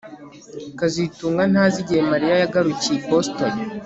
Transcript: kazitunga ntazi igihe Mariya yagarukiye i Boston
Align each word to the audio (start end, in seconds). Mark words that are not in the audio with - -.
kazitunga 0.79 1.43
ntazi 1.51 1.77
igihe 1.83 2.01
Mariya 2.11 2.35
yagarukiye 2.43 2.95
i 2.99 3.03
Boston 3.09 3.53